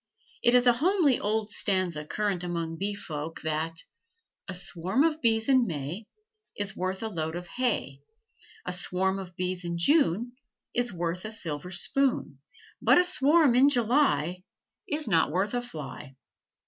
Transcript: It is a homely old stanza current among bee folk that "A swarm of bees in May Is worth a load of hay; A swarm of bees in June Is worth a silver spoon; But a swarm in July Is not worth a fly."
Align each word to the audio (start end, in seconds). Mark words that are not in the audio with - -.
It 0.41 0.55
is 0.55 0.65
a 0.65 0.73
homely 0.73 1.19
old 1.19 1.51
stanza 1.51 2.03
current 2.03 2.43
among 2.43 2.77
bee 2.79 2.95
folk 2.95 3.41
that 3.43 3.83
"A 4.47 4.53
swarm 4.55 5.03
of 5.03 5.21
bees 5.21 5.47
in 5.47 5.67
May 5.67 6.07
Is 6.57 6.75
worth 6.75 7.03
a 7.03 7.07
load 7.07 7.35
of 7.35 7.45
hay; 7.49 8.01
A 8.65 8.73
swarm 8.73 9.19
of 9.19 9.35
bees 9.35 9.63
in 9.63 9.77
June 9.77 10.31
Is 10.73 10.91
worth 10.91 11.23
a 11.23 11.29
silver 11.29 11.69
spoon; 11.69 12.39
But 12.81 12.97
a 12.97 13.03
swarm 13.03 13.53
in 13.53 13.69
July 13.69 14.41
Is 14.87 15.07
not 15.07 15.29
worth 15.29 15.53
a 15.53 15.61
fly." 15.61 16.15